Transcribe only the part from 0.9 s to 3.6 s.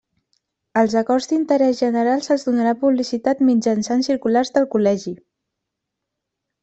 acords d'interès general se'ls donarà publicitat